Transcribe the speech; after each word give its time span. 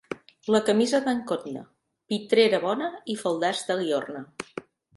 La 0.53 0.61
camisa 0.69 1.01
d'en 1.07 1.19
Cotna: 1.31 1.61
pitrera 2.13 2.63
bona 2.65 2.89
i 3.15 3.19
faldars 3.25 3.65
de 3.71 3.79
Liorna. 3.85 4.27